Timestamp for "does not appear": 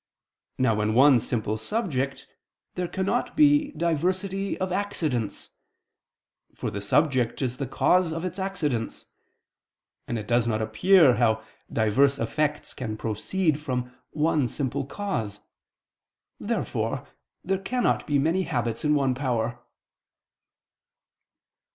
10.27-11.17